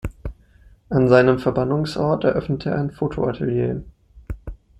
An 0.89 1.07
seinem 1.09 1.37
Verbannungsort 1.37 2.23
eröffnete 2.23 2.71
er 2.71 2.79
ein 2.79 2.89
Fotoatelier. 2.89 3.83